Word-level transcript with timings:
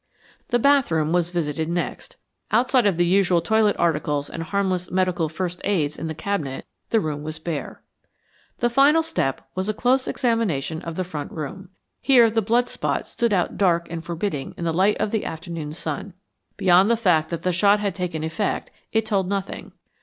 The 0.47 0.57
bathroom 0.57 1.11
was 1.13 1.29
visited 1.29 1.69
next. 1.69 2.15
Outside 2.49 2.87
of 2.87 2.97
the 2.97 3.05
usual 3.05 3.39
toilet 3.39 3.75
articles 3.77 4.31
and 4.31 4.41
harmless 4.41 4.89
medical 4.89 5.29
"first 5.29 5.61
aids" 5.63 5.95
in 5.95 6.07
the 6.07 6.15
cabinet, 6.15 6.65
the 6.89 6.99
room 6.99 7.21
was 7.21 7.37
bare. 7.37 7.83
The 8.61 8.69
final 8.71 9.03
step 9.03 9.47
was 9.53 9.69
a 9.69 9.75
close 9.75 10.07
examination 10.07 10.81
of 10.81 10.95
the 10.95 11.03
front 11.03 11.31
room. 11.31 11.69
Here 11.99 12.31
the 12.31 12.41
blood 12.41 12.67
spot 12.67 13.07
stood 13.07 13.31
out 13.31 13.59
dark 13.59 13.91
and 13.91 14.03
forbidding 14.03 14.55
in 14.57 14.65
the 14.65 14.73
light 14.73 14.97
of 14.97 15.11
the 15.11 15.23
afternoon 15.23 15.71
sun. 15.71 16.15
Beyond 16.57 16.89
the 16.89 16.97
fact 16.97 17.29
that 17.29 17.43
the 17.43 17.53
shot 17.53 17.79
had 17.79 17.93
taken 17.93 18.23
effect, 18.23 18.71
it 18.91 19.05
told 19.05 19.29
nothing. 19.29 19.71